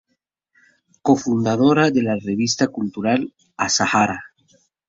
[1.03, 4.19] Cofundadora de la revista cultural Azahara.